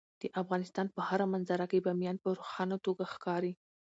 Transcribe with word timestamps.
د 0.21 0.23
افغانستان 0.41 0.87
په 0.95 1.01
هره 1.07 1.25
منظره 1.33 1.65
کې 1.71 1.83
بامیان 1.85 2.17
په 2.23 2.29
روښانه 2.37 2.77
توګه 2.85 3.03
ښکاري. 3.13 3.53